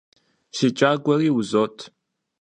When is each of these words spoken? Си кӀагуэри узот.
Си 0.55 0.67
кӀагуэри 0.77 1.29
узот. 1.39 1.77